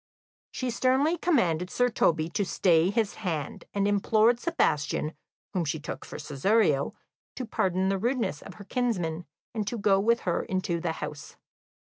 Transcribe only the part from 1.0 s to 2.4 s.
commanded Sir Toby